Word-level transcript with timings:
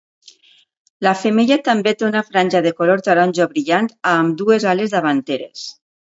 La 1.07 1.11
femella 1.23 1.57
també 1.67 1.93
té 1.99 2.07
una 2.07 2.23
franja 2.31 2.63
de 2.69 2.73
color 2.81 3.05
taronja 3.09 3.49
brillant 3.53 3.93
a 3.99 4.17
ambdues 4.25 4.69
ales 4.75 4.99
davanteres. 4.99 5.71